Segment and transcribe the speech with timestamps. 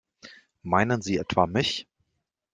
[0.63, 1.87] Meinen Sie etwa mich?